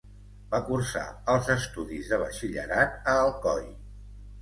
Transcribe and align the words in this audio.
Va 0.53 0.61
cursar 0.69 1.03
els 1.35 1.51
estudis 1.57 2.11
de 2.15 2.21
Batxillerat 2.25 3.01
a 3.15 3.19
Alcoi. 3.29 3.67